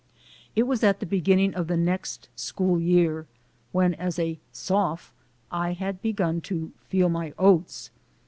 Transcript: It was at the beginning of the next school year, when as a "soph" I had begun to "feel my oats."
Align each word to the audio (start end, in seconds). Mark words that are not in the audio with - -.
It 0.55 0.63
was 0.63 0.83
at 0.83 0.99
the 0.99 1.05
beginning 1.05 1.53
of 1.53 1.67
the 1.67 1.77
next 1.77 2.27
school 2.35 2.79
year, 2.79 3.27
when 3.71 3.93
as 3.93 4.17
a 4.17 4.39
"soph" 4.51 5.13
I 5.51 5.73
had 5.73 6.01
begun 6.01 6.41
to 6.49 6.71
"feel 6.87 7.07
my 7.07 7.35
oats." 7.37 7.91